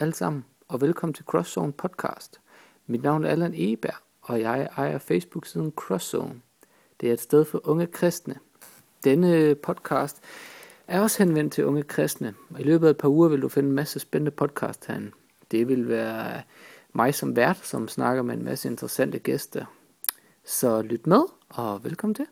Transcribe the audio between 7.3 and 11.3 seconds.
for unge kristne. Denne podcast er også